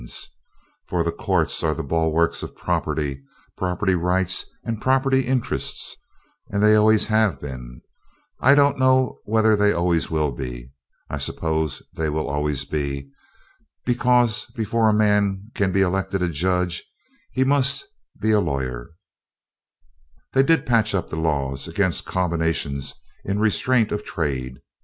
[0.01, 0.29] (Loud applause).
[0.87, 3.21] For the courts are the bulwarks of property,
[3.55, 5.95] property rights and property interests,
[6.49, 7.81] and they always have been.
[8.39, 10.71] I don't know whether they always will be.
[11.07, 13.11] I suppose they will always be,
[13.85, 16.83] because before a man can be elected a judge
[17.31, 17.85] he must
[18.19, 18.89] be a lawyer.
[20.33, 24.61] They did patch up the laws against combinations in restraint of trade.